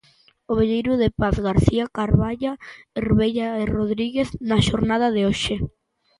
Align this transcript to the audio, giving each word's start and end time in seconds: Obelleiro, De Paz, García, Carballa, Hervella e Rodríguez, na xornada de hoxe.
Obelleiro, 0.51 0.93
De 1.01 1.09
Paz, 1.19 1.35
García, 1.47 1.85
Carballa, 1.97 2.53
Hervella 2.99 3.47
e 3.61 3.63
Rodríguez, 3.75 4.29
na 4.49 4.57
xornada 4.67 5.07
de 5.15 5.21
hoxe. 5.29 5.55